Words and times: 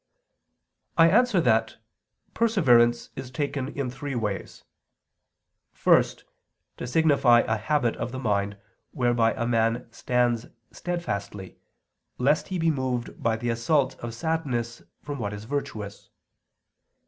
I 0.97 1.09
answer 1.11 1.39
that, 1.41 1.77
Perseverance 2.33 3.11
is 3.15 3.29
taken 3.29 3.67
in 3.67 3.91
three 3.91 4.15
ways. 4.15 4.63
First, 5.73 6.23
to 6.77 6.87
signify 6.87 7.41
a 7.41 7.55
habit 7.57 7.95
of 7.97 8.11
the 8.11 8.17
mind 8.17 8.57
whereby 8.89 9.33
a 9.33 9.45
man 9.45 9.85
stands 9.91 10.47
steadfastly, 10.71 11.59
lest 12.17 12.47
he 12.47 12.57
be 12.57 12.71
moved 12.71 13.21
by 13.21 13.35
the 13.37 13.49
assault 13.51 13.95
of 13.99 14.15
sadness 14.15 14.81
from 15.03 15.19
what 15.19 15.33
is 15.33 15.43
virtuous. 15.43 16.09